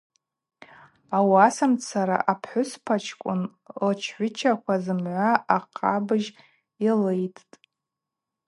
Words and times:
Ауасамцара 1.17 2.17
апхӏвыспачкӏвын 2.31 3.41
лчгӏвычаква 3.89 4.75
зымгӏва 4.83 5.31
ахъабыжь 5.55 6.29
йлылттӏ. 6.85 7.51